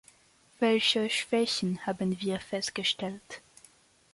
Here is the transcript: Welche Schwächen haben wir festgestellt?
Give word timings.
Welche 0.59 1.11
Schwächen 1.11 1.85
haben 1.85 2.19
wir 2.21 2.39
festgestellt? 2.39 3.43